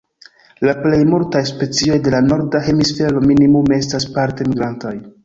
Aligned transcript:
La 0.67 0.73
plej 0.85 1.01
multaj 1.09 1.43
specioj 1.49 1.99
de 2.07 2.13
la 2.15 2.21
Norda 2.29 2.63
Hemisfero 2.69 3.21
minimume 3.27 3.79
estas 3.83 4.09
parte 4.17 4.49
migrantaj. 4.53 4.95